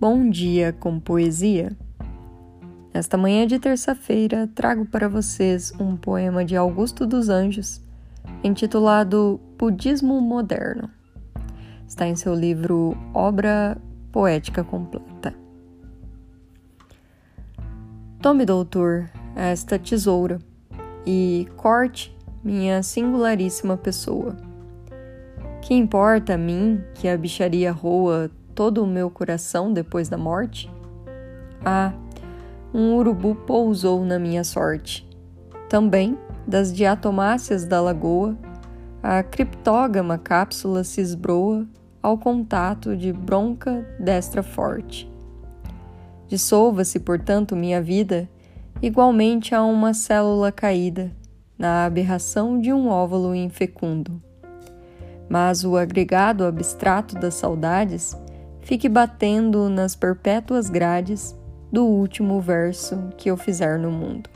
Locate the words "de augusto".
6.44-7.04